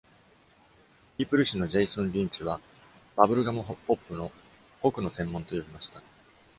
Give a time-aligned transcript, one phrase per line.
[1.15, 2.59] 「People 誌」のジェイソン・リンチは、
[3.15, 4.31] バブルガム・ポップの
[4.81, 6.01] ホクの専門と呼びました。